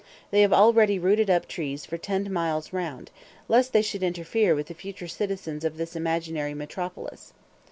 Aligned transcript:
They 0.31 0.41
have 0.41 0.51
already 0.51 0.97
rooted 0.97 1.29
up 1.29 1.47
trees 1.47 1.85
for 1.85 1.95
ten 1.99 2.33
miles 2.33 2.73
round, 2.73 3.11
lest 3.47 3.71
they 3.71 3.83
should 3.83 4.01
interfere 4.01 4.55
with 4.55 4.65
the 4.65 4.73
future 4.73 5.07
citizens 5.07 5.63
of 5.63 5.77
this 5.77 5.95
imaginary 5.95 6.55
metropolis. 6.55 7.33